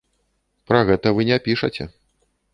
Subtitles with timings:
[0.71, 1.89] Пра гэта вы не пішаце.